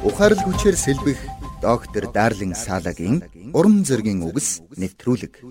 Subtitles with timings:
[0.00, 1.20] Ухаарл хүчээр сэлбэх
[1.60, 3.20] доктор Дарлин Салагийн
[3.52, 5.44] уран зөгийн үгс нэвтрүүлэг.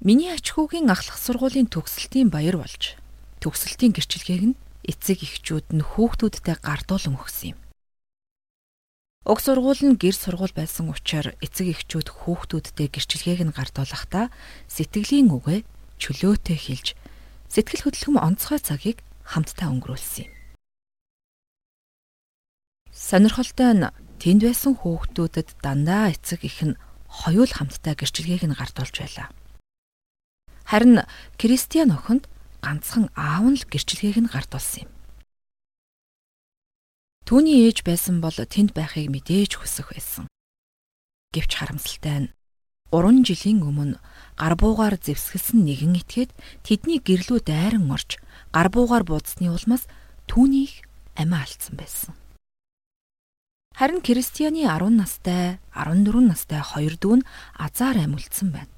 [0.00, 2.96] Миний ач хүүгийн ахлах сургуулийн төгсөлтийн баяр болж
[3.44, 7.58] төгсөлтийн гэрчлэгийг нь эцэг эхчүүд нь хүүхдүүдтэй гардуулан өгсөн юм.
[9.28, 14.32] Уг сургууль нь гэр сургууль байсан учраас эцэг эхчүүд хүүхдүүдтэй гэрчлэгийг нь гардуулахдаа
[14.64, 15.60] сэтгэлийн үгээ
[16.00, 16.96] чөлөөтэй хэлж
[17.48, 20.32] сэтгэл хөдлөм онцгой цагийг хамтдаа өнгөрүүлсэн юм.
[22.92, 23.88] Сонирхолтой нь
[24.20, 29.28] тэнд байсан хүүхдүүдэд дандаа эцэг их нь хоёул хамтдаа гэрчлэгийг нь гардуулж байлаа.
[30.68, 31.08] Харин
[31.40, 32.28] Кристиан охинд
[32.60, 34.90] ганцхан аав нь л гэрчлэгийг нь гардуулсан юм.
[37.24, 40.24] Түүний ээж байсан бол тэнд байхыг мэдээж хүсэх байсан.
[41.32, 42.32] Гэвч харамсалтай нь
[42.88, 44.00] 3 жилийн өмнө
[44.40, 46.30] гар буугаар зэвсгэлсэн нэгэн этгээд
[46.64, 48.16] тэдний гэрлүү дайран орж
[48.48, 49.84] гар буугаар буудсны улмаас
[50.24, 52.14] түүнийг амиа алдсан байсан.
[53.78, 58.72] Харин Кристианы 10 настай, 14 настай хоёр дүү нь азар амилдсан байна.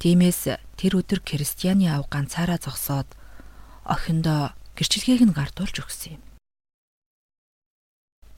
[0.00, 3.06] Тиймээс тэр өдөр Кристианы ав ганцаараа зогсоод
[3.84, 6.22] охиндоо гэрчлэгийг нь гардуулж өгсөн юм.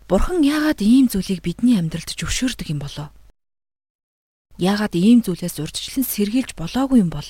[0.04, 3.08] Бурхан яагаад ийм зүйлийг бидний амьдралд зөвшөөрдөг юм болоо?
[4.56, 7.28] Яагаад ийм зүйлээс урьдчилан сэргийлж болоогүй юм бол?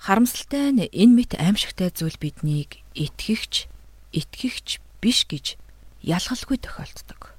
[0.00, 3.68] Харамсалтай нь энэ мэт аимшигтай зүйл биднийг итгэгч,
[4.16, 5.60] итгэгч биш гэж
[6.00, 7.36] ялгалгүй тохиолддог.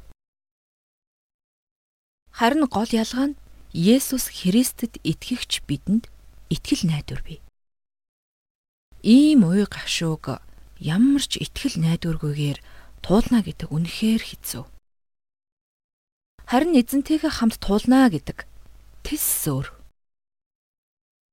[2.38, 3.39] Харин гол ялгаа нь
[3.73, 6.05] Есүс Христэд итгэгч бидэнд
[6.53, 7.41] итгэл найдвар бий.
[9.02, 10.38] Ийм уй гашууг
[10.77, 12.61] ямар ч итгэл найдваргүйгээр
[13.02, 14.75] туулна гэдэг үнэхээр хэцүү.
[16.45, 18.45] Харин эзэнтэйгээ хамт туулнаа гэдэг
[19.01, 19.73] тэс өөр.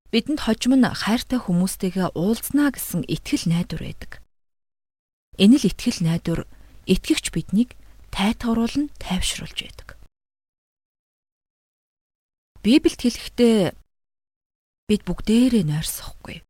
[0.09, 4.13] Бидэнд хожим нь хайртай хүмүүстэйгээ уулзнаа гэсэн итгэл найдвар байдаг.
[5.37, 6.41] Энэ л итгэл найдвар
[6.89, 7.77] итгэгч биднийг
[8.09, 9.89] тайтгаруулн тайвшруулж байдаг.
[12.65, 13.77] Библиэд хэлэхдээ
[14.89, 16.41] бид бүгдээрээ нойрсохгүй.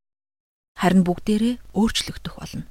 [0.79, 2.67] Харин бүгдээрээ өөрчлөгдөх болно.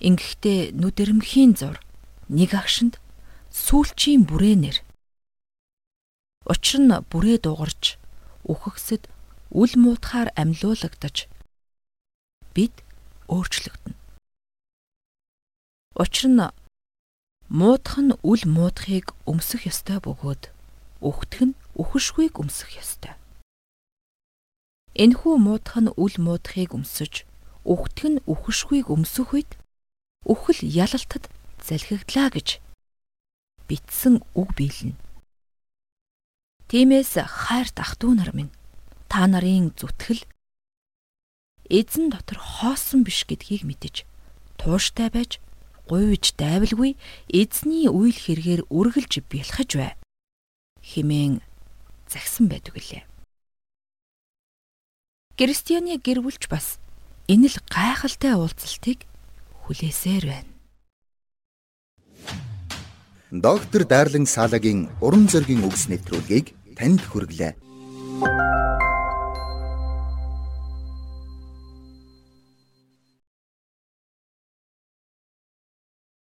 [0.00, 1.76] Ингэхдээ нүдэрмхийн зур
[2.32, 2.96] нэг агшинд
[3.64, 4.76] сүүлчийн бүрээнэр.
[6.52, 7.98] Учир нь бүрээ дугарч
[8.46, 9.02] үхэгсэд
[9.60, 11.16] үл муутахаар амьлуулагдаж
[12.54, 12.74] бид
[13.28, 13.98] өөрчлөгдөнө.
[16.02, 16.46] Учир нь
[17.58, 20.42] муудах нь үл муудахыг өмсөх ёстой бөгөөд
[21.08, 23.14] үхтэх нь үхэшгүйг өмсөх ёстой.
[25.02, 27.26] Энэхүү муудах нь үл муудахыг өмсөж
[27.66, 29.50] үхтэх нь үхэшгүйг өмсөх үед
[30.24, 31.24] үхэл ялалтад
[31.66, 32.48] залхигдлаа гэж
[33.68, 34.96] битсэн үг биелнэ.
[36.68, 38.52] Тиймээс хайрт ах トゥ нар минь
[39.08, 40.24] та нарын зүтгэл
[41.68, 44.04] эзэн дотор хоосон биш гэдгийг мэдэж
[44.60, 45.40] тууштай байж
[45.88, 46.96] гуйж дайвалгүй
[47.32, 49.92] эзний үйл хэрэгээр үргэлж бэлхэж бай
[50.84, 51.40] химэн
[52.08, 53.04] загсан байдаг үлээ.
[55.36, 56.76] Кристианы гэр бүлч бас
[57.28, 59.08] энэ л гайхалтай уулзалтыг
[59.64, 60.57] хүлээсээр байна.
[63.30, 67.52] Доктор Дарлин Салагийн уран зөгийн үгс нэвтрүүлгийг танд хүргэлээ.